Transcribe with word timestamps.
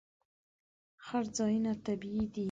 څړځایونه 1.05 1.71
طبیعي 1.85 2.25
دي. 2.33 2.39